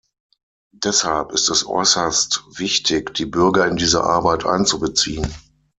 [0.73, 5.31] Deshalb ist es äußerst wichtig, die Bürger in diese Arbeit einzubeziehen.